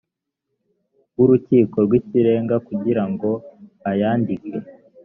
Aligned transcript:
w 1.17 1.19
urukiko 1.23 1.75
rw 1.85 1.91
ikirenga 1.99 2.55
kugira 2.67 3.03
ngo 3.11 3.31
ayandike 3.89 4.53